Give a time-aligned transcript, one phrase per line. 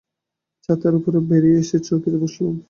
[0.63, 2.55] ছাতের উপর বেরিয়ে এসে চৌকিতে বসলুম।